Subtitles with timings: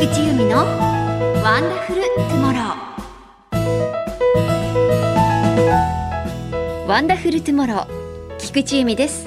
[0.00, 0.58] 菊地由美の
[1.42, 9.26] ワンダフルトゥモローワンダフルトゥモロー菊地由美です。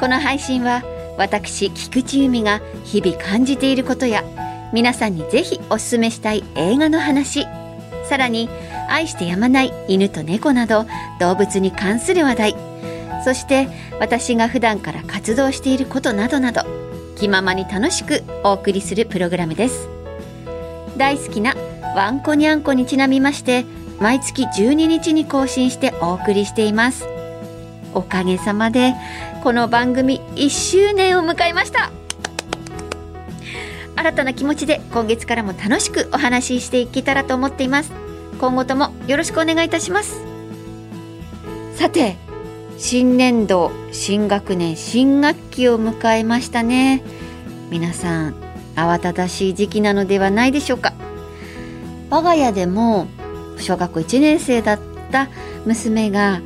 [0.00, 0.82] この配信は
[1.18, 4.24] 私菊地由美が日々感じていることや
[4.72, 7.46] 皆さんにぜひおすすめしたい映画の話
[8.08, 8.48] さらに
[8.88, 10.86] 愛してやまない犬と猫など
[11.20, 12.56] 動物に関する話題
[13.24, 13.68] そして
[14.00, 16.62] 私が普段から活動していることなどなど
[17.22, 19.91] 気ままに楽しくお送りするプログラムです。
[20.96, 21.54] 大好きな
[21.96, 23.64] ワンコニャンコにちなみまして
[24.00, 27.06] 毎月12日に更新してお送りしています。
[27.94, 28.94] おかげさまで
[29.42, 31.90] この番組1周年を迎えました。
[33.94, 37.92] 新たな気持ちで今月からも楽しくお話ししていけたらと思っています。
[38.40, 40.20] 今後ともよろしくお願いいたします。
[41.76, 42.16] さて
[42.78, 47.02] 新年度新学年新学期を迎えましたね。
[47.70, 50.92] 皆さん慌ただしい時期なのではないでしょうか。
[52.10, 53.06] 我が家でも
[53.58, 55.28] 小学校1年生だった
[55.64, 56.40] 娘が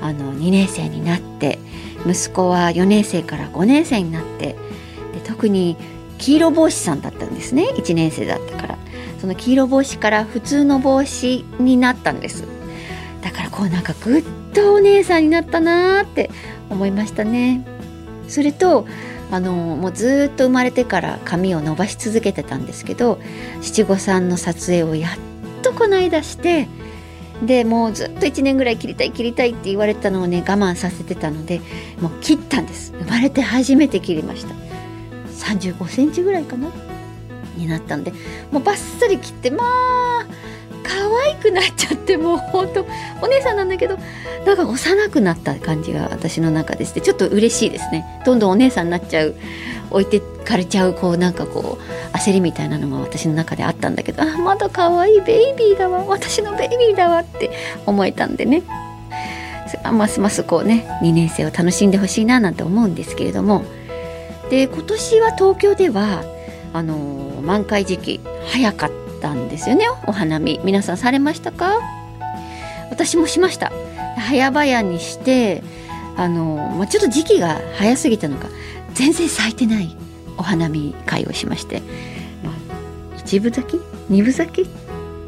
[0.00, 1.58] あの2年生になって
[2.06, 4.56] 息子は4年生から5年生になって
[5.12, 5.76] で特に
[6.18, 7.64] 黄色帽子さんだったんですね。
[7.74, 8.78] 1年生だったから。
[9.20, 12.44] その黄色帽子から普通の帽子になったんです。
[13.20, 14.24] だからこうなんかぐっ
[14.54, 16.30] とお姉さんになったなーって
[16.70, 17.66] 思いましたね。
[18.28, 18.86] それと
[19.30, 23.20] あのもうずっと生まれてから髪を伸ばし続けてたんですけど
[23.60, 26.68] 七五三の撮影をやっとこの間して
[27.44, 31.60] でもうずっと1年ぐらい切りたい切りたいって言われたのをね我慢させてたので
[32.00, 32.92] もう切ったんです。
[32.92, 34.54] 生まれて初めて切りました。
[35.54, 36.68] 35センチぐらいかな？
[37.56, 38.12] になったんで
[38.50, 40.26] もうバッサリ切ってまあ
[41.38, 42.86] くなっちゃってもうほんと
[43.22, 43.98] お姉さんなんだけど
[44.44, 48.22] なんか幼くなった感じが私の中でしてちょっと嬉しいですね。
[48.24, 49.34] どんどんお姉さんになっちゃう
[49.90, 57.50] 置いてかれちゃうこうなんかこう焦りみたいなのが私の中であったんだけどあまだ可愛いベイビーだわ私のベイビーだわって
[57.86, 58.62] 思えたんでね。
[59.92, 63.64] ますますこうね2年生を楽しんでほしいななんて思うんですけれども。
[64.50, 66.24] で今年は東京では
[66.72, 69.84] あの満開時期早かったんですよね。
[70.06, 70.60] お花見。
[70.64, 71.80] 皆さんされましたか？
[72.90, 73.72] 私もしました。
[74.16, 75.62] 早々にして
[76.16, 78.48] あの、まあ、ちょっと時期が早すぎたのか。
[78.94, 79.96] 全然咲いてない
[80.36, 81.80] お花見会をしまして、
[82.42, 83.80] まあ、一部咲き？
[84.08, 84.70] 二部咲き？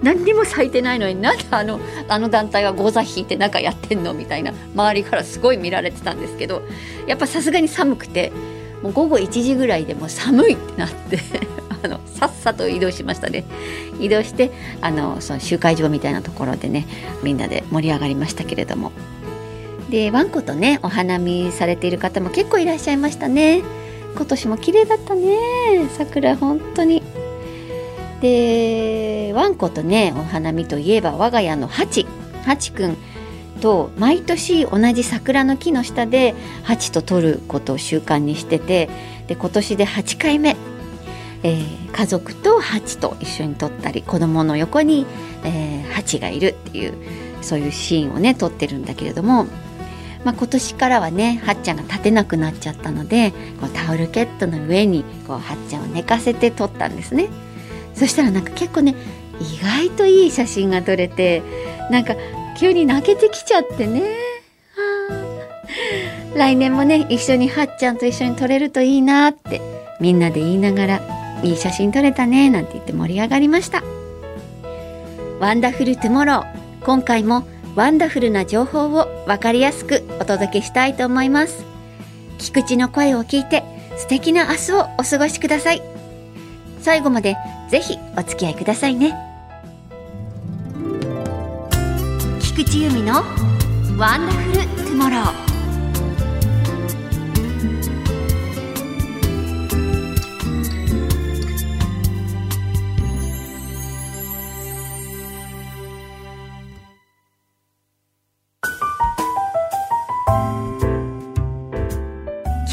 [0.03, 1.79] 何にも咲いてないのになんであの
[2.09, 6.63] あの団体はゴザ引いてなんかやってんのみたいな周りからすごい見られてたんですけど
[7.07, 8.33] やっぱさすがに寒くて
[8.83, 11.19] もう午後1時ぐらいでも寒いってなって。
[11.83, 13.45] あのさっさと移動しましたね。
[14.01, 16.87] 移動してあのその集会場みたいなところでね
[17.23, 18.93] みんなで盛り上がりましたけれども。
[19.91, 23.63] でワンコとねお花見されている方も結構いらっしゃいましたね。
[24.15, 25.37] 今年も綺麗だったね。
[25.97, 27.03] 桜本当に。
[28.21, 32.07] でワンコとねお花見といえば我が家のハチ。
[32.45, 32.97] ハチくん
[33.61, 38.89] と毎年同じ桜の木の下でハチと撮ることを習慣にしてて
[39.27, 40.57] で今年で8回目、
[41.43, 45.07] えー、家族とハチと一緒に撮ったり子供の横に、
[45.45, 46.95] えー、ハチがいるっていう
[47.41, 49.45] そういうシーンをね撮ってるんだけれども、
[50.25, 57.29] まあ、今年からはねはっちゃんが立てなくなっちゃったのでこうタオルケットの上にこうはっちゃんを寝かせて撮ったんですね。
[57.95, 58.95] そしたらなんか結構ね
[59.41, 61.43] 意外といい写真が撮れて
[61.91, 62.15] なんか
[62.59, 64.31] 急に泣けてきちゃってね。
[66.35, 69.61] 来年もね、一緒にはっちゃんと一緒に撮れるといいなって
[70.01, 73.83] みんなで言いながら、いい写真撮れたねなんて言って盛り上がりました。
[75.41, 76.85] ワンダフルトゥモロー。
[76.85, 77.47] 今回も
[77.77, 81.65] ワンダフルな情報をわかりやすくお届けしたいと思います。
[82.39, 83.65] 菊地の声を聞いて
[83.97, 85.83] 素敵な明日をお過ごしください。
[86.81, 87.37] 最後まで
[87.71, 89.15] ぜひお付き合いくださいね。
[92.41, 93.23] 菊地由美の
[93.97, 95.50] ワンダフルトゥモロー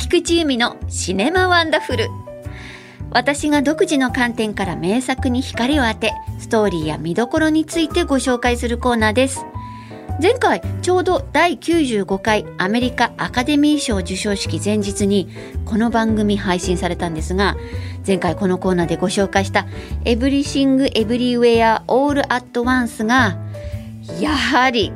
[0.10, 2.08] 菊地由美のシネマワンダフル。
[3.12, 9.46] 私が独自の観点から名作に光を当てストーリーや見どころについてご紹介するコーナーです。
[10.22, 15.28] 前回ちょうど第95回アメリカアカデミー賞授賞式前日に
[15.66, 17.58] この番組配信されたんですが
[18.08, 19.68] 前回このコーナーでご紹介した
[20.06, 23.38] 「エブリシング・エブリウェア・オール・アット・ワンス」が
[24.22, 24.94] やはり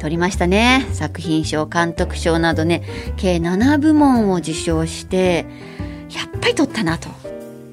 [0.00, 0.86] 取りましたね。
[0.92, 2.82] 作品賞監督賞などね。
[3.16, 5.46] 計7部門を受賞して
[6.10, 7.08] やっぱり取ったなと。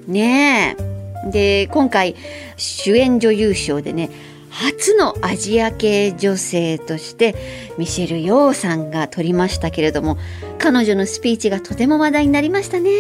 [0.08, 1.32] ねえ。
[1.32, 2.16] で今回
[2.58, 4.10] 主演女優賞でね
[4.50, 7.36] 初のアジア系女性として
[7.78, 10.18] ミシェル・ヨーさんが取りましたけれども
[10.58, 12.92] 彼女のスピーチがとても話題になりましたね。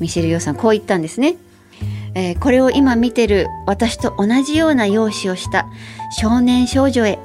[0.00, 1.36] ミシェル・ヨーさんこう言ったんですね、
[2.14, 5.66] えー、これを今見てる私と同じような容姿をした
[6.18, 7.18] 少年少女へ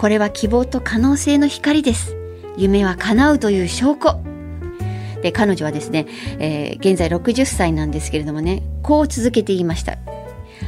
[0.00, 2.16] これは希望と可能性の光です。
[2.56, 4.18] 夢は叶うという証拠。
[5.20, 6.06] で彼女はですね、
[6.38, 9.98] えー、現在60歳なんですけれどもねこう続けて言いました。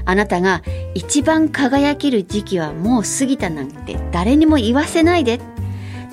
[0.05, 0.61] あなたが
[0.93, 5.41] 一番輝ける時期はもう過ぎたなんて誰にも言わせないで。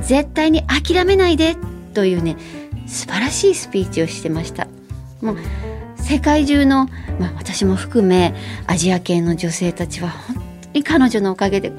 [0.01, 1.57] 絶対に諦めないで。
[1.93, 2.37] というね
[2.87, 4.69] 素晴らしいスピーチをしてました。
[5.19, 5.37] もう
[5.97, 6.85] 世界中の、
[7.19, 8.33] まあ、私も含め
[8.65, 11.77] アジア系の女性たちは本に彼女のおかげで道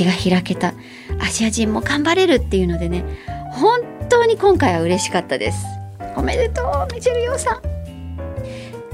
[0.00, 0.74] が開けた。
[1.20, 3.04] アジア人も頑張れるっていうのでね
[3.52, 5.64] 本当に今回は嬉しかったです。
[6.16, 7.74] おめでとうミチェルヨーさん。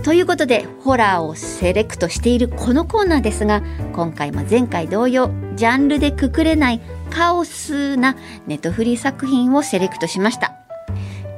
[0.02, 8.16] ということでホラーをセレクトしているこのコーナーですが今回も前回同様ジャンルでくくれないカオスな
[8.46, 10.54] ネトフリ作品をセレクトしました。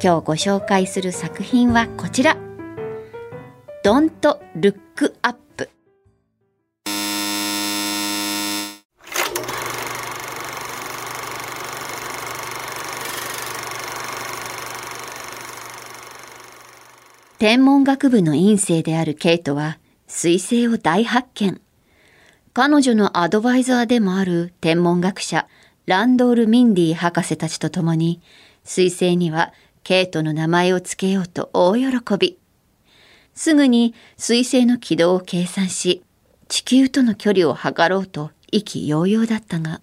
[0.03, 2.37] 今日ご紹介する作品はこちら。
[3.85, 4.11] Don't
[4.57, 5.39] Look Up
[17.43, 21.61] 天文学部の院生であるケイトは彗星を大発見。
[22.53, 25.49] 彼女のアドバイザーでもある天文学者
[25.87, 28.23] ランドール・ミンディ博士たちと共に
[28.65, 29.53] 彗星には
[29.83, 32.39] ケイトの名前を付けようと大喜び。
[33.35, 36.05] すぐに彗星の軌道を計算し
[36.47, 39.81] 地球との距離を測ろうと意気揚々だったが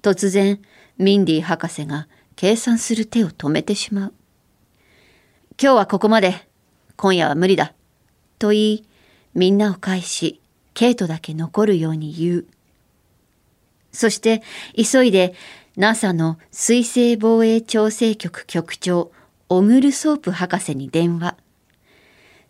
[0.00, 0.62] 突然
[0.98, 2.06] ミンディ博士が
[2.36, 4.14] 計算する手を止めてしまう。
[5.60, 6.53] 今日はここまで。
[6.96, 7.74] 今夜は無理だ。
[8.38, 8.84] と言い、
[9.34, 10.40] みんなを返し、
[10.74, 12.46] ケイトだけ残るように言う。
[13.92, 14.42] そして、
[14.76, 15.34] 急いで
[15.76, 19.12] NASA の水星防衛調整局局長、
[19.48, 21.36] オグルソープ博士に電話。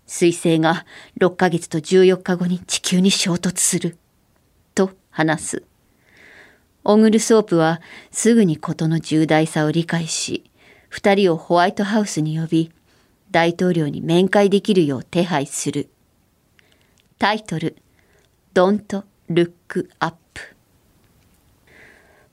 [0.07, 0.85] 水星が
[1.21, 3.97] 6ヶ月と14日後に地球に衝突する。
[4.75, 5.63] と話す。
[6.85, 7.81] オグルソープは
[8.11, 10.45] すぐに事の重大さを理解し、
[10.91, 12.73] 二人をホワイトハウスに呼び、
[13.35, 15.89] 大統領に面会できるよう手配する。
[17.19, 17.75] タイトル
[18.55, 20.17] Don't Look Up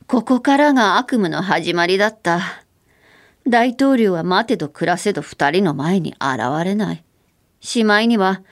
[0.06, 2.63] ここからが悪夢の始まりだった。
[3.48, 7.03] 大統領は待てど暮らせど二人の前に現れない。
[7.62, 8.44] しまいには、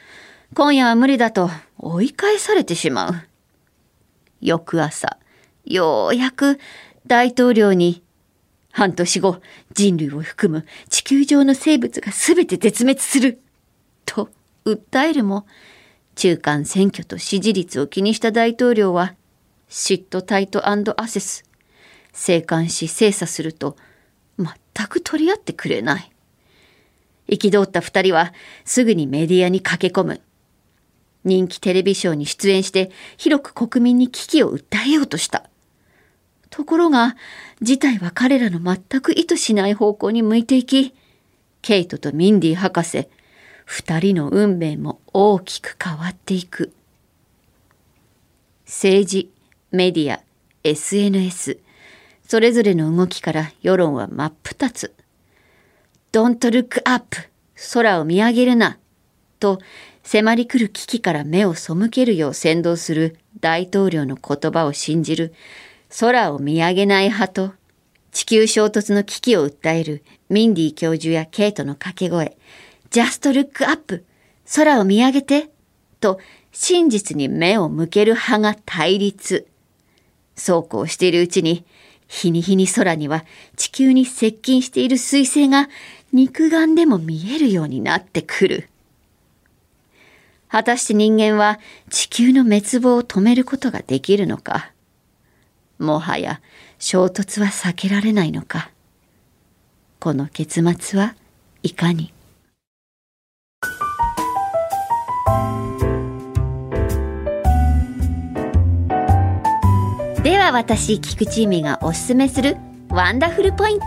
[0.55, 3.13] 今夜は無理だと追い返されてしまう。
[4.41, 5.19] 翌朝、
[5.65, 6.57] ようやく
[7.05, 8.01] 大統領に
[8.71, 9.41] 半年後、
[9.73, 13.41] 人類を含む地球上の生物が全て絶滅する。
[14.05, 14.29] と
[14.65, 15.45] 訴えるも、
[16.15, 19.15] 中間選挙と支持率を気にした大統領は、
[19.67, 21.43] シットタイトアセス、
[22.13, 23.75] 静観し精査すると、
[24.37, 26.11] 全く取り合ってくれない。
[27.29, 28.33] 憤った二人は
[28.65, 30.21] すぐにメディアに駆け込む。
[31.23, 35.49] 人気テレビショーに出演して広く国民に危機を訴えようとした。
[36.49, 37.15] ところが、
[37.61, 40.93] 事態は彼らの全く意図しない方向に向いていき、
[41.61, 43.07] ケイトとミンディ博士、
[43.65, 46.73] 二人の運命も大きく変わっていく。
[48.65, 49.31] 政治、
[49.71, 50.21] メディア、
[50.63, 51.59] SNS、
[52.27, 54.93] それぞれの動きから世論は真っ二つ。
[56.11, 57.15] Don't look up!
[57.73, 58.77] 空を見上げるな
[59.39, 59.59] と
[60.03, 65.33] 迫り来る危機から目を背けるよう先導する大統領の言葉を信じる
[65.97, 67.53] 空を見上げない派と
[68.11, 72.37] 地球衝突の危機を訴えるミンディ教授やケイトの掛け声、
[72.91, 74.05] Just look up!
[74.55, 75.49] 空を見上げて
[75.99, 76.19] と
[76.51, 79.47] 真実に目を向ける派が対立。
[80.35, 81.65] そうこうしているうちに、
[82.07, 85.69] 日に日に空には地球に接近している彗星が
[86.11, 88.69] 肉眼でも見えるようになってくる。
[90.47, 91.59] 果たして人間は
[91.91, 94.71] 地球の滅亡を止めることができるのか。
[95.79, 96.41] もはや
[96.77, 98.69] 衝突は避けられないのか。
[99.99, 101.15] この結末は
[101.63, 102.13] いかに？
[110.23, 112.57] では私菊池由美がおすすめする
[112.89, 113.85] ワンダフルポイント。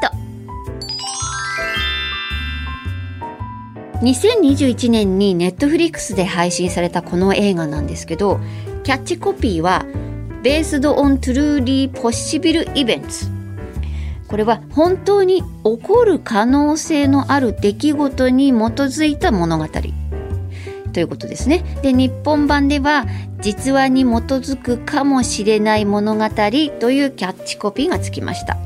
[4.03, 8.41] 2021年にネットフリックスで配信されたこの映画なんですけど
[8.83, 9.87] キャッチコピーは
[10.43, 13.31] 「Based on Truly Possible Events.
[14.27, 19.67] これは本当に起こる可能性のある出来事に基づいた物語。
[20.93, 21.65] ということですね。
[21.83, 23.07] で日本版では
[23.41, 28.57] 実話に基づくかもしれない物語というキャッチコピーがつきました。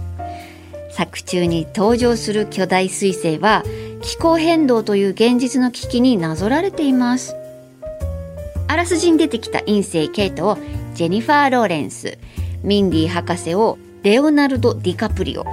[0.91, 3.65] 作中に登場する巨大彗星は
[4.01, 7.37] 気候変動という現実の危機になぞられています。
[8.67, 10.59] あらすじに出てきた陰性ケイトを
[10.97, 12.17] ジェニファー・ローレンス
[12.63, 15.45] ミンディ博士をレオナルド・ディカプリオ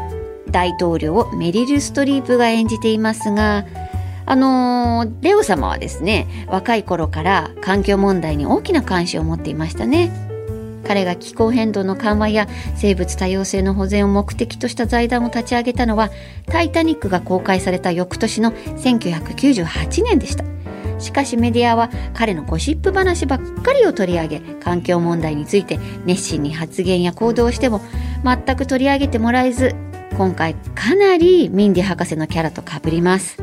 [0.50, 3.66] 大統領をメリル・ストリープが演じていますが
[4.26, 10.12] あのー、レオ様はですね若い頃から環境問題に大きな関心を持っていましたね。
[10.86, 16.10] 彼が気候変動の緩和や生物多様性の保全を目的とした財団を立ち上げたのは
[16.48, 20.44] 「タイタニック」が公開された翌年の1998年でした。
[21.04, 27.82] しかしメディアは彼のゴシップ話ばっかりを取り上げ環境問題について熱心に発言や行動をしても
[28.24, 29.76] 全く取り上げてもらえず
[30.18, 33.38] 今回かなりミンディ博士のキャラと被ります。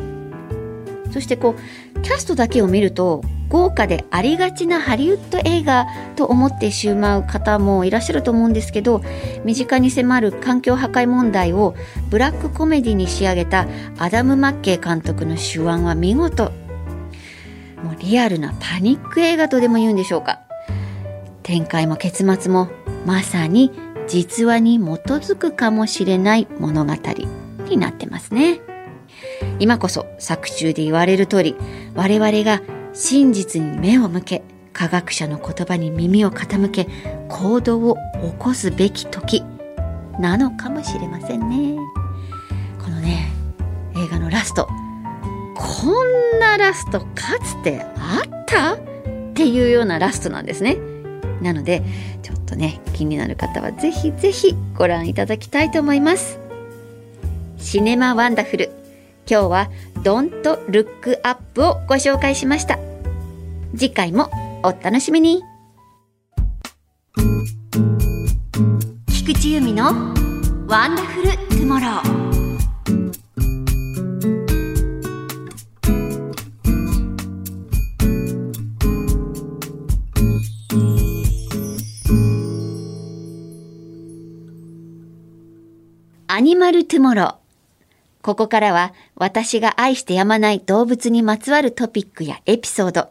[1.13, 1.57] そしてこ
[1.97, 9.03] うキャストだけを見ると豪華でありがちなハリウッド映画と思ってしまう方もいらっしゃると思うんですけど
[9.45, 11.75] 身近に迫る環境破壊問題を
[12.11, 13.67] ブラックコメディに仕上げた
[13.99, 16.53] アダム・マッケイ監督の手腕は見事。
[17.83, 20.41] もうリアルなパニック映画とでも言うんでしょうか。
[21.43, 22.69] 展開も結末も
[23.07, 23.73] まさに
[24.07, 26.95] 実話に基づくかもしれない物語
[27.69, 28.61] になってますね。
[29.59, 31.57] 今こそ作中で言われる通り
[31.95, 36.89] 我々が真実に目を向け科学者の言葉に耳を傾け
[37.29, 39.43] 行動を起こすべき時
[40.19, 41.79] なのかもしれませんね。
[42.79, 43.31] このね
[43.97, 44.69] 映画のラスト
[45.63, 48.75] こんなラストかつてあった？
[48.75, 48.79] っ
[49.35, 50.79] ていうようなラストなんですね。
[51.43, 51.83] なので
[52.23, 56.39] ちょっとね気になる方はぜひぜひご覧いただきたいと思います。
[57.59, 58.71] シネマワンダフル
[59.31, 59.71] 今日は
[60.03, 62.79] ドントルックアップをご紹介しました。
[63.77, 64.31] 次回も
[64.63, 65.43] お楽しみに。
[69.09, 69.85] 菊地由美の
[70.67, 72.20] ワンダフルトゥモロー。
[86.33, 87.35] アニマルトゥモロー。
[88.23, 93.09] ここからは私が愛してやまない動物にまつわるトピックやエピソード、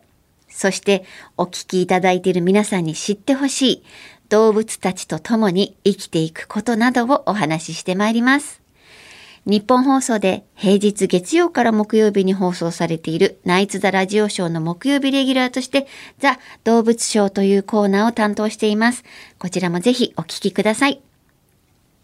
[0.47, 1.03] そして
[1.35, 3.83] お聞きいただいている皆さんに知ってほしい
[4.29, 8.61] 動物たちと共に生きていくことなどをお話ししてまいります。
[9.45, 15.88] 日本放送で平日月曜から木曜日に放送されているナイツ・ザ・ラジオショーの木曜日レギュラーとして
[16.19, 19.03] ザ・動物ショーというコーナーを担当しています。
[19.39, 21.01] こちらもぜひお聞きください。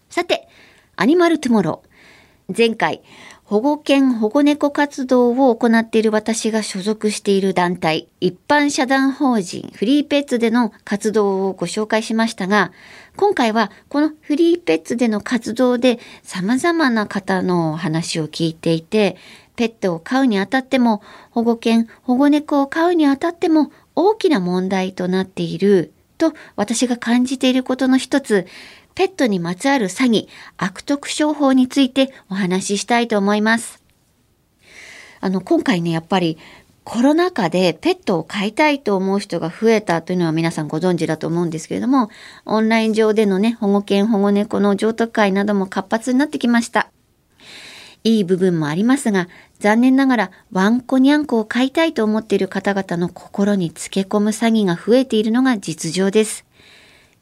[0.10, 0.50] さて、
[0.98, 2.58] アニマルトゥモロー。
[2.58, 3.02] 前回、
[3.44, 12.72] 保護犬保護猫活動を行っている私が所属している団体、一般社団法人フリーペッツでの活動をご紹介しましたが、
[13.18, 19.18] 今回はこのフリーペッツでの活動で様々な方の話を聞いていて、
[19.58, 28.48] ペットを飼うにあたっても、保護犬、保護猫を飼うにあたっても大きな問題となっていると私が感じていることの一つ、
[28.96, 33.84] ペットにまつわる詐欺、悪徳商法についてお話ししたいと思います。
[35.20, 36.38] あの、今回ね、やっぱり
[36.86, 42.10] コロナ禍でペットを飼いたいと思う人が増えたというのは皆さんご存知だと思うんですけれども、
[42.46, 46.90] オンライン上でのね、保護犬、保護猫の譲渡会なども活発になってきました。
[48.06, 49.28] いい部分もありますが、
[49.60, 56.45] 残念ながらワンコニャンコを飼いたいと思っている方々の心につけ込む詐欺が増えているのが実情です。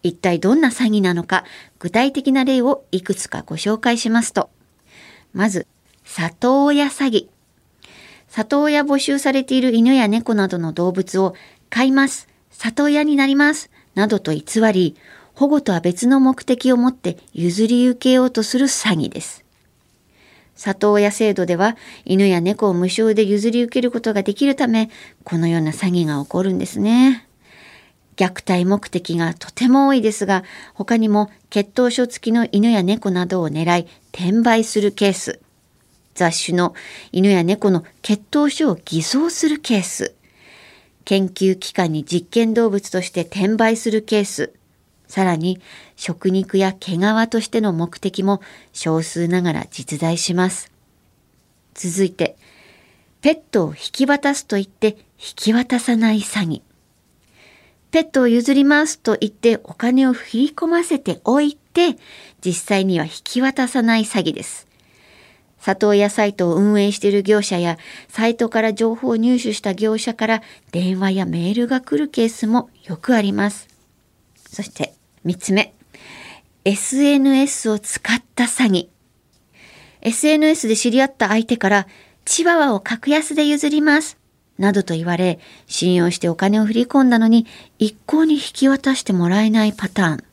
[0.03, 1.45] 一体どんな詐欺なのか、
[1.79, 4.49] 具体的な例をいくつかご紹介しますと、
[5.33, 5.65] まず、
[6.03, 7.27] 里親詐欺。
[8.27, 11.35] 里親募集されている犬や猫などの動物を
[11.69, 14.43] 飼います、里親になります、などと偽
[14.73, 14.95] り、
[15.33, 19.43] 保護とは別の目的を持って譲り受けようとする詐欺です。
[20.55, 24.89] 里親制度では犬や猫を無償で譲り受けることができるため、
[25.23, 27.27] このような詐欺が起こるんですね。
[28.15, 30.43] 虐待目的がとても多いですが、
[30.73, 35.39] 他にも血統書付きの犬や猫などを狙い転売するケース、
[36.15, 36.75] 雑種の
[37.11, 40.13] 犬や猫の血統書を偽装するケース、
[41.05, 44.53] 研究機関に実験動物として転売するケース、
[45.07, 45.59] さらに
[45.95, 48.41] 食肉や毛皮としての目的も
[48.71, 50.71] 少数ながら実在します。
[51.73, 52.35] 続いて、
[53.21, 56.61] ペットを引き渡すと言って引き渡さない詐欺。
[57.93, 61.95] ペットを譲りますと言ってお金を振り込ませておいて、
[62.43, 64.67] 実際には引き渡さない詐欺です。
[65.59, 67.77] 里親サイトを運営している業者や
[68.09, 73.67] サイトから情報を入手した業者から電話やメールが来るケースもよくあります。
[74.49, 75.75] そして3つ目
[76.65, 78.87] SNS を使った詐欺
[80.01, 81.87] SNS で知り合った相手から
[82.25, 84.17] チワワを格安で譲ります
[84.63, 87.45] などと言われ信用してお金を振り込んだのに
[87.79, 90.23] 一向に引き渡してもらえないパターン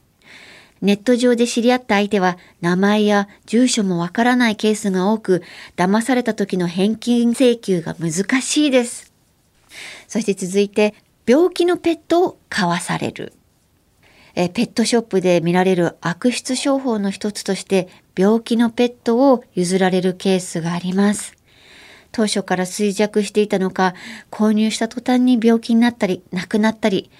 [0.82, 5.42] ネット上で知り合った相手は名前や住所もわからないケースが多く、
[5.76, 9.12] 騙された時の返金請求が難しいです。
[10.08, 10.94] そして続いて、
[11.26, 13.34] 病気のペットを買わされる。
[14.34, 21.39] えペットショップで見られる悪質商法の一つとして、病気のペットを譲られるケースがあります。
[22.12, 23.94] 当初から衰弱していたのか、
[24.30, 27.10] 購入した途端に病気になったり、亡くなったり、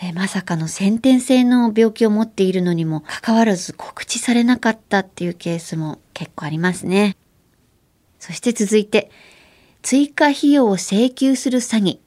[0.00, 7.16] えまさかの先天性の病気を持っているのにもかかわらず告知されなかったっていうケースも結構ありますね。
[8.18, 9.10] そして続いて、
[9.82, 12.05] 追加費用を請求する詐欺。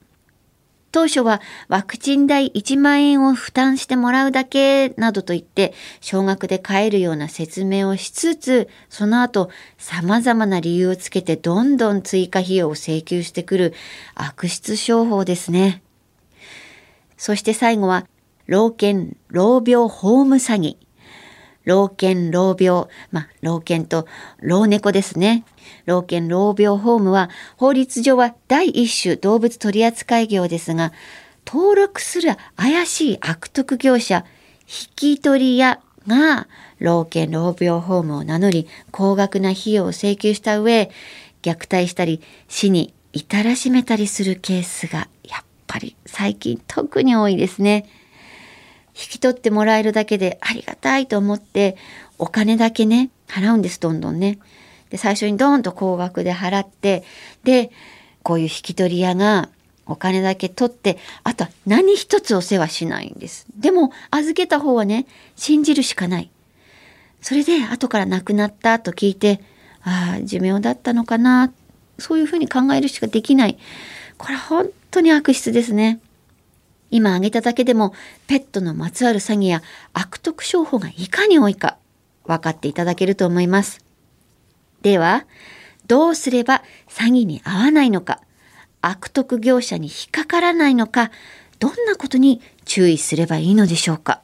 [0.92, 13.74] 当初はワクチン代1万円を負担してもらうだけなどと言って少額で買えるような説明をしつつその後様々な理由をつけてどんどん追加費用を請求してくる
[14.16, 15.84] 悪質商法ですね。
[17.20, 18.08] そして最後は、
[18.48, 20.78] 老犬、老病ホーム詐欺。
[21.66, 24.08] 老犬、老病、まあ、老犬と
[24.40, 25.44] 老猫ですね。
[25.86, 30.92] 老犬、老病ホームは、法律上は第一種動物取扱業ですが、
[31.46, 34.26] 登録する怪しい悪徳業者、
[34.68, 36.48] 引き取り屋が、
[36.80, 40.90] 老犬、老病ホームを名乗り、高額な費用を請求した上、
[41.42, 47.86] 虐待したり、死に至らしめたりするケースがやっぱり最近特に多いですね。
[49.00, 51.78] 引き取ってもらえるだけでありがたいと思って
[52.18, 54.40] お金だけね払うんですどんどんね。
[54.90, 57.04] で最初にドーンと高額で払って
[57.44, 57.72] で
[58.24, 59.50] こういう引き取り屋が
[59.86, 63.48] お金だけ取ってあとは何一つお世話しないんです。
[63.58, 66.30] でも預けた方はね信じるしかない。
[67.22, 69.42] それで後から亡くなったと聞いて
[69.82, 71.52] ああ寿命だったのかな
[71.98, 73.58] そういうふうに考えるしかできない。
[74.18, 76.00] これ本当に悪質ですね。
[76.92, 77.94] 今挙げただけでも
[78.28, 79.62] ペットのまつわる詐欺や
[79.94, 81.78] 悪徳商法がいかに多いか
[82.26, 83.84] 分かっていただけると思います。
[84.82, 85.26] では、
[85.88, 88.22] どうすれば詐欺に遭わないのか、
[88.82, 91.12] 悪徳業者に引っかからないのか、
[91.60, 94.22] どんなことに注意すればいいのでしょうか。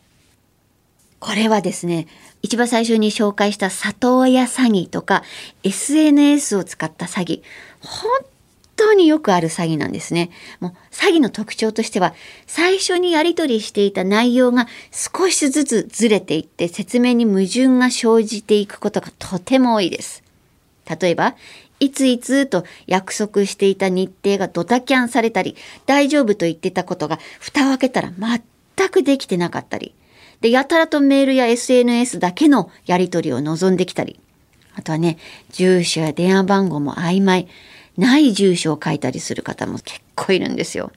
[1.20, 2.08] これはですね、
[2.44, 5.24] 一番最初に紹介した里親詐欺とか
[5.64, 7.42] SNS を使った詐欺、
[7.82, 8.10] 本
[8.76, 10.30] 当によくある詐欺なんですね。
[10.60, 12.14] もう詐欺の特徴としては
[12.48, 20.24] 最初にやり取りしていた内容が少しずつずれていって説明に矛盾が生じていくことがとても多いです。
[20.88, 21.36] 例えば、
[21.80, 29.94] いついつと約束していた日程がドタキャンされたり、大丈夫と言ってたことが蓋を開けたら全くできてなかったり、
[30.42, 34.20] で、やたらとメールや SNS だけのやり取りを望んできたり、
[34.76, 35.18] あとはね、
[35.52, 37.48] 住所や電話番号も曖昧。
[37.98, 40.92] ない住所を書いたりする方も結構いるんですよ。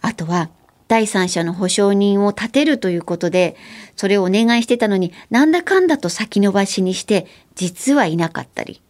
[0.00, 0.50] あとは
[0.88, 3.56] 第三者の保証人を立てるということで
[3.96, 8.82] それをお願いしてたのになんだかんだと先延ばしにして実はいなかったり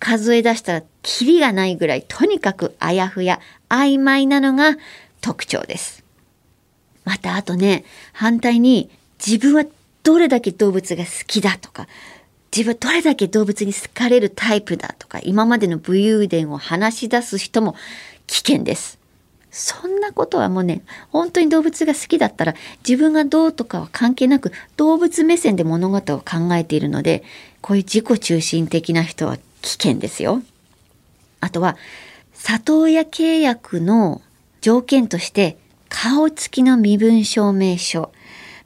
[0.00, 4.76] 数え出したらキリがないぐらいとにかくあやふや曖昧なのが
[5.20, 6.04] 特徴です。
[7.04, 8.90] またあとね反対に
[9.24, 9.64] 自分は
[10.02, 11.88] どれだけ動物が好きだとか
[12.54, 17.74] 自分どれだけ動物に好かれるタイプだとか今までの武勇伝を話し出す人も
[18.26, 18.98] 危険です。
[19.50, 22.54] そんなことはもうね本当に動物が好きだったら
[22.86, 27.24] 自分がどうとかは関係なく動物目線で物事を考えているので
[27.60, 30.42] こういう自己中心的な人は危険ですよ。
[31.40, 31.76] あとは
[32.34, 34.20] 里親契約の
[34.60, 35.56] 条件として
[35.88, 38.12] 顔つきの身分証明書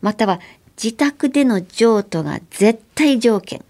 [0.00, 0.40] または
[0.82, 3.64] 自宅での譲渡が絶対条件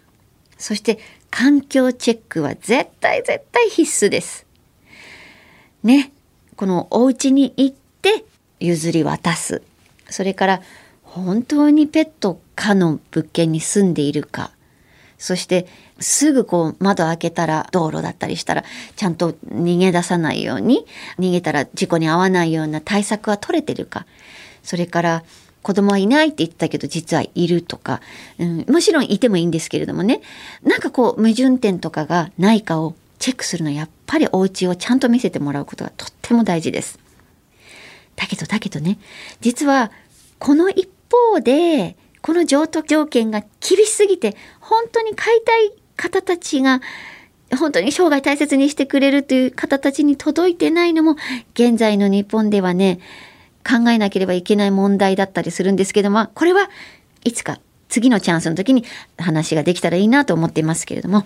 [0.63, 4.47] そして環境チェックは絶対絶対必須です。
[5.83, 6.13] ね、
[6.55, 8.25] このお家に行って
[8.61, 9.61] 譲り渡す。
[10.09, 10.63] それから
[11.03, 14.53] 本当にペット可の物件に住んでいるか。
[15.19, 15.67] そして
[15.99, 20.87] すぐこう窓開けたら道路だったりしたらちゃんと逃げ出さないように
[21.19, 24.07] 逃げたら事故に遭わないような対策は取れてるか。
[24.63, 25.25] それから
[25.63, 28.01] 子供はいないって言ったけど実はいるとか、
[28.39, 30.21] うん、もちろんいてもいいんですけれどもね
[30.63, 36.99] なんかこう矛盾点とかがないかをチェックするのはやっぱりお家をちゃんと見せてもらうことがとっても大事です。
[38.17, 38.99] だけどだけどね
[39.41, 39.91] 実は
[40.39, 46.81] この一方でこの譲渡条件が厳しすぎて本当に買いたい方たちが
[47.59, 51.17] 本当に生涯大切にしてくれるという方たちに届いてないのも
[51.55, 52.99] 現在の日本ではね
[53.69, 56.69] 考えなければいけない問題だったりするんですけどもこれは
[57.25, 58.85] いつか次のチャンスの時に
[59.19, 61.25] 話ができたらいいなと思っていますけれども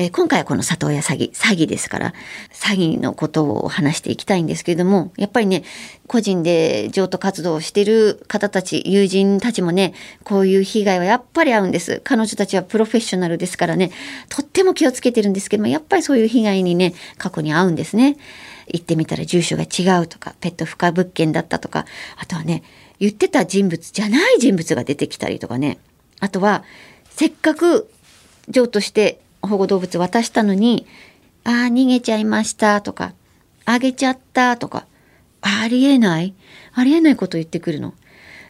[0.00, 2.14] えー、今回はこの里親詐欺、詐欺ですから、
[2.52, 5.64] 詐欺のことを話していきたいんですけれども、やっぱりね、
[6.06, 12.00] 個人で譲渡活動をしている方たち、友人たちもね、こういう被害はやっぱり遭うんです。
[12.04, 13.90] 彼女たちはプロフェッショナルですからね、
[14.28, 18.18] とっても気をつけてるんですけども、やっぱりそういう被害にね、過去に遭うんですね。
[18.72, 22.62] 行ってみたら住所が違うとか、ペット不可物件だったとか、あとはね、
[23.00, 25.78] 言ってた人物じゃない人物が出てきたりとかね、
[26.20, 26.64] あとは、
[27.10, 27.90] せっかく
[28.48, 30.86] 譲渡して保護動物渡したのに、
[31.44, 33.14] ああ、逃げちゃいましたとか、
[33.64, 34.86] あげちゃったとか、
[35.40, 36.34] ありえない？
[36.74, 37.94] ありえないこと言ってくるの。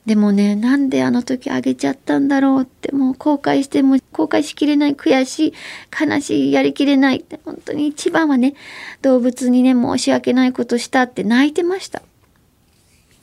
[0.06, 5.54] でもね、なんであの時あげちゃったんだろうって、もう後悔しても後悔しきれない、悔しい、
[5.98, 8.54] 悲しい、やりきれないって、本当に一番はね、
[9.02, 12.02] 動物にね、申し訳ないことしたって泣いてました。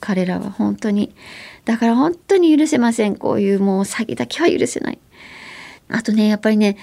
[0.00, 1.14] 彼らは本当に。
[1.64, 3.16] だから本当に許せません。
[3.16, 4.98] こういうもう詐欺だけは許せない。
[5.88, 6.76] あとね、やっぱりね、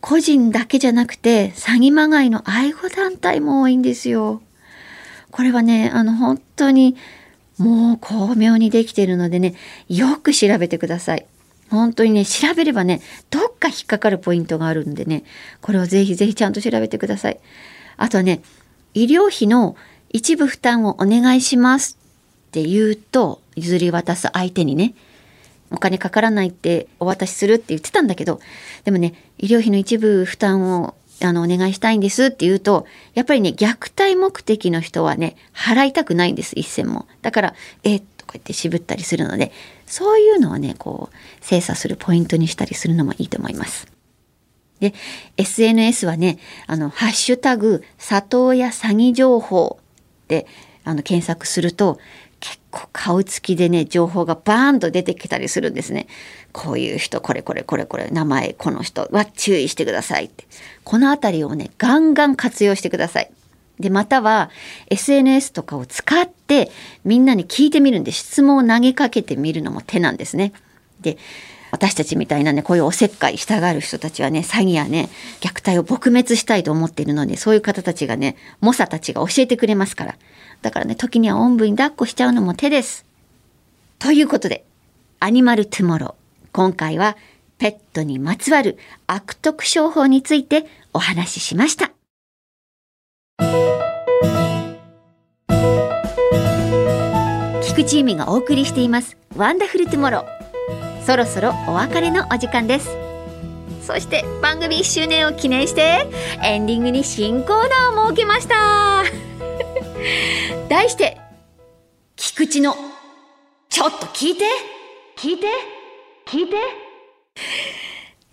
[0.00, 4.42] 個人だけじゃなくて詐欺まがいの愛護団体も多いんですよ。
[5.30, 6.96] これはね、あの本当に
[7.58, 9.54] もう巧妙にできてるのでね、
[9.88, 11.26] よく調べてください。
[11.70, 15.24] 本当にね、調べればね、どっか引っかかるポイントがあるんでね、
[15.60, 17.38] これをぜひぜひちゃんと調べてください。
[17.96, 18.42] あとね、
[18.94, 19.76] 医療費の
[20.10, 21.98] 一部負担をお願いします
[22.48, 24.94] って言うと、譲り渡す相手にね、
[25.70, 28.40] お金かからないってお渡しするって言ってたんだけど
[28.84, 37.06] でもね医療費の一部負担をあのお願いしたいんですって言うとやっぱりね虐待目的の人はね払いたくないんです一銭も。
[37.22, 39.52] だからえとか言って渋ったりするので
[39.86, 43.86] そういうのをねこう精査するポイントにしたりするのもいいと思います。
[44.80, 44.92] で
[45.38, 49.78] SNS はねあのハッシュタグ里親詐欺情報
[50.28, 50.46] で
[50.84, 51.98] あの検索すると
[52.40, 56.06] 結構顔つきでね情報がバーンと出てきたりするんですね。
[56.52, 60.44] こういう人これこれこれこれ名前この人は注意してくださいって
[60.84, 63.30] この辺りをねガンガン活用してください。
[63.78, 64.50] でまたは
[64.88, 66.70] SNS とかを使って
[67.04, 70.52] みんなに聞いてみるんで質問を投げかけてみるのも手なんですね。
[71.00, 71.18] で
[71.72, 80.16] 私たちみたいなねこういうおせっかいしたがる人たちはね詐欺やね虐待を撲滅したいと思っているのでそういう方たちがね猛者たちが教えてくれますから
[80.62, 83.04] だからね時にはおんぶに抱っこしちゃうのも手です。
[83.98, 84.64] ということで
[85.20, 87.16] アニマルトゥモロー今回は
[87.58, 91.92] ペットにまつわる悪徳商法についてお話ししました。
[97.76, 102.88] 菊地由美がお送りしていますワンダフルトゥモローそろそろお別れのお時間です
[103.82, 106.08] そして番組1周年を記念して
[106.42, 109.04] エンディングに新コーナーを設けました
[110.68, 111.18] 題して
[112.16, 112.74] 菊池の
[113.68, 114.44] ちょっと聞いて。
[115.16, 115.46] 聞いて。
[116.26, 116.56] 聞いて。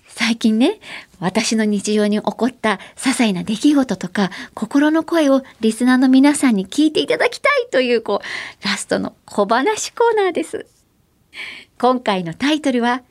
[0.07, 0.79] 最近ね
[1.19, 10.65] 私の日常に起こった些細な出来事とか心の声をリスナーの皆さんに聞いていただきたいというこうラストの小話コーナーです。
[11.79, 13.03] 今回のタイトルは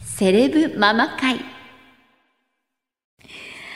[0.00, 1.40] セレブママ会。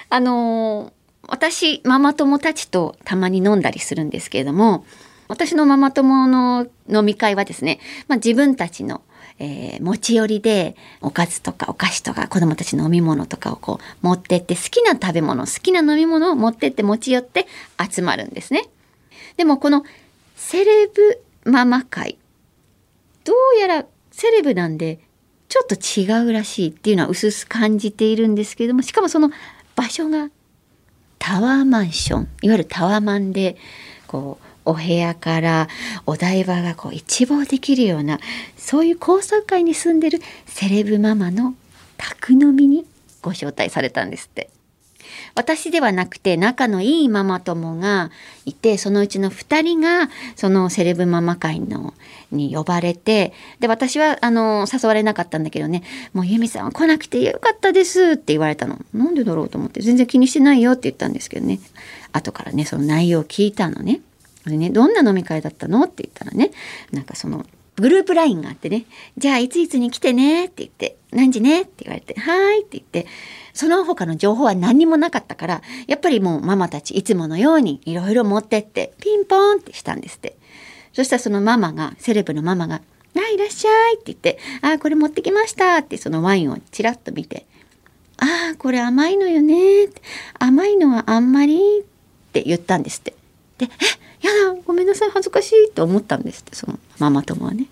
[0.09, 0.96] あのー、
[1.29, 4.85] 私ママ友たちとたまに飲んだりするんですけれども
[5.29, 9.03] 私のママ友の飲み会はですね、まあ、自分たちの
[9.39, 17.47] えー、持ち寄りでおかずとかお菓子とか子供たちの飲み物とかをこう持ってって好きな食べ物好きな飲み物を持ってって持ち寄って
[17.79, 18.67] 集まるんですね。
[19.37, 19.85] でもこの
[20.37, 22.19] セレブママ会
[23.25, 25.01] どうやらセレブなんで
[25.49, 29.31] ちょっと違うらしいっていうのは薄々感じているんですけれどもしかもその
[29.75, 30.31] 場所が
[31.27, 33.57] タワーマンションいわゆるタワマンで
[34.07, 35.69] こうお部屋から
[36.07, 38.21] お台場がこう一望できるような
[38.57, 41.55] そういう高層階に住んでるセレブママの
[41.97, 42.87] 宅飲みに
[43.23, 44.51] ご招待されたんですって。
[45.37, 48.11] 私ではなくて仲のいいママ友が
[48.46, 51.94] いてそのうちの2人がそのセレブママ会の
[52.33, 55.83] に呼ばれてで私はあの誘われなかったんだけどね
[56.14, 58.79] 「もう由美さんは来なくてよかったです」って言われたの。
[58.92, 59.81] なんでだろうと思って。
[59.81, 61.61] 全然気にしてないよって言ったんですけどね。
[62.12, 64.01] 後からねその内容を聞いたのね。
[64.46, 66.51] でねどんな飲み会だったのって言ったらね
[66.92, 67.44] なんかその
[67.77, 68.85] グループ LINE があってね
[69.18, 73.07] 「じゃあいついつに来てね」って言って「何時ね」って言われて「はい」って言って
[73.57, 80.37] その他の情報は何にもなかったからやっぱりもうママたちいつものようにいろいろ持ってってピンポーンってしたんですって
[80.92, 82.83] そしたらそのママがセレブのママが
[83.27, 87.47] 「あ、いらっしゃいって言って、あ、これ持ってきましたってそのワインをちらっと見て、
[88.19, 90.03] ああ、これ甘いのよねって。
[90.38, 91.81] 甘いのはあんまり？
[91.81, 91.83] っ
[92.33, 93.14] て言ったんですって。
[93.59, 93.66] で、
[94.23, 97.66] え、やだ、ごめんなさい、恥ずかしいと思ったんですって、そのママ友はね。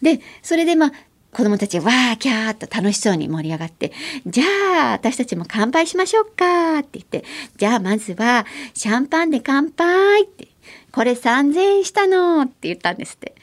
[0.00, 0.92] で、それでまあ、
[1.32, 3.92] 子供たちわーキャーっと楽しそうに盛り上がって、
[4.26, 7.24] じゃあ私たちも乾杯しましょうかって言って、
[7.56, 10.48] じゃあまずはシャンパンで乾杯って、
[10.92, 13.34] これ3000円したのって言ったんですって。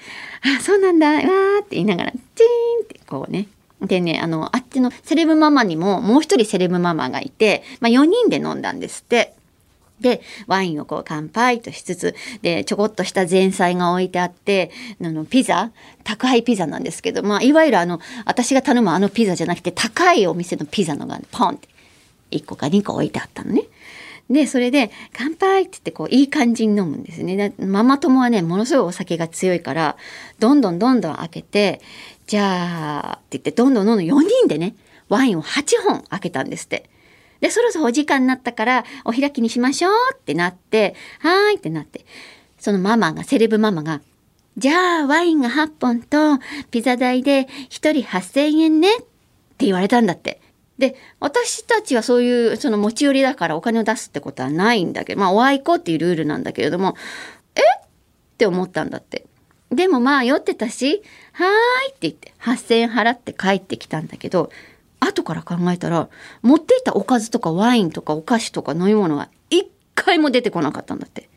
[0.58, 3.48] あ、そうなんだ、わーって言いながら、チーンってこうね。
[3.82, 9.34] でね、あの、あっちのセレブママにももう一人セレブママがいて、まあ4人で飲んだんですって。
[10.02, 15.72] で、ワインをこう乾杯としつつ、で、ちょこっとした前菜が置いてあって、あの、ピザ
[16.04, 21.68] 宅配ピザなんですけど、まあ、いわゆるあの、私が頼むあのピザじゃなくて、高いお店のピザのがポンって、
[22.32, 23.64] 1個か2個置いてあったのね。
[24.30, 27.54] で、それで、乾杯って言って、こう、いい感じに飲むんですね。
[27.58, 29.98] ママ友はね、ものすごいお酒が強いから、
[30.38, 31.82] どんどんどんどん開けて、
[32.28, 34.76] じゃあ、って言って、どんどんどんどん4人でね、
[35.10, 36.90] ワインを8本開けたんですって。
[37.42, 42.06] で、そろそろお時間になったから、お開きにしましょうってなって、はーいってなって、
[42.58, 44.02] そのママが、セレブママが、
[44.58, 49.00] じゃあ、ワインが8本と、ピザ代で1人8000円ねっ
[49.58, 50.42] て言われたんだって。
[50.78, 56.96] で、私たちはそういう、その持ち寄りだからお金を出すってことはないんだけど、まあ、お愛好っていうルールなんだけれども、
[57.56, 57.88] えっ
[58.38, 59.26] て思ったんだって。
[59.72, 64.52] でもまあ、酔ってたし、はーいって言って、8000円払って帰ってきたんだけど、
[65.00, 66.10] 後から考えたら、
[66.42, 71.30] 持っていたおかずとかワインとかお菓子とか飲み物が一回も出てこなかったんだって。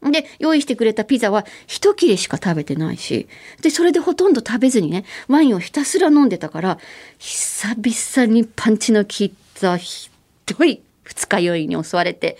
[0.00, 3.28] で、用意してくれたピザは一切れしか食べてないし、
[3.62, 6.78] で、それでほとんど食べずにね、ワインをひたすら飲んでたから、
[7.18, 10.10] 久々にパンチの効いたひ
[10.46, 12.38] どい二日酔いに襲われて、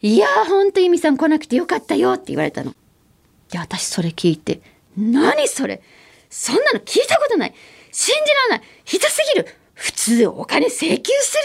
[0.00, 2.74] いやーほんとユミさん来なくてよかったよって言われたの。
[3.50, 4.60] で、私それ聞いて、
[4.96, 5.82] 何それ？
[6.30, 7.54] そんなの聞いたことない
[7.98, 8.68] 信じられない。
[8.84, 9.48] ひどすぎる。
[9.72, 11.36] 普通お金請求す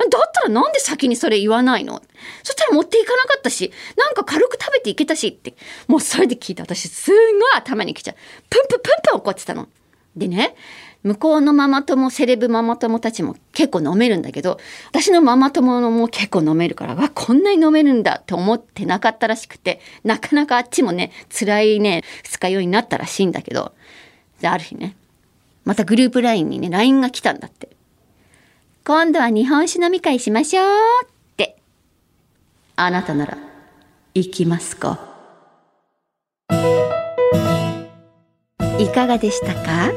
[0.00, 0.08] る？
[0.10, 2.00] だったらなんで先にそれ言わないの？
[2.42, 5.54] そしたら持っていかなかったし、なんか軽く食べていけたしって、
[5.88, 8.14] もうそれで聞いて私すんごい頭にきちゃう。
[8.48, 9.68] プンプンプンプン怒ってたの。
[10.16, 10.56] でね、
[11.02, 14.58] 向こうのママ友、セレブママ友たちも結構飲めるんだけど、
[14.90, 23.74] 私のママ友も結構飲めるから、わ、こんなに飲めるんだって思ってなかったらしくて、なかなかあっちもね、辛いね、二日酔いになったらしいんだけど、
[24.40, 24.96] で、ある日ね、
[25.64, 27.68] またグループ LINE にね、LINE が来たんだって。
[28.84, 30.66] 今度は日本酒飲み会しましょう
[31.04, 31.56] って。
[32.76, 33.38] あなたなら、
[34.14, 34.98] 行きますか？
[38.78, 39.92] いかがでしたか？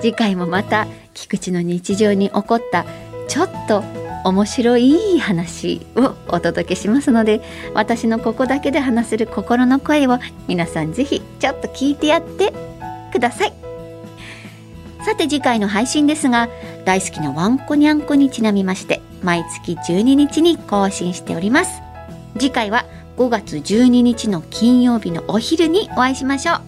[0.00, 2.86] 次回もまた菊池の日常に起こった
[3.28, 3.82] ちょっと
[4.24, 7.42] 面白い話をお届けしますので
[7.74, 12.52] 私のここだけで話せる心の声を皆さんぜひちょっと聞いてやって
[13.12, 13.52] ください
[15.06, 16.48] さて次回の配信ですが
[16.84, 21.80] 大好きなワンコニャンコにちなみまして毎月12日に更新しております。
[22.36, 26.60] 次回は5月12日の金曜日のお昼にお会いしましょう。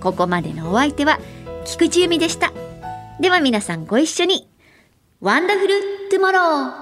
[0.00, 1.20] ここまでのお相手は
[1.64, 2.52] 菊地由美でした。
[3.20, 4.48] では皆さんご一緒に。
[5.20, 5.74] ワンダフル
[6.10, 6.81] トゥモロー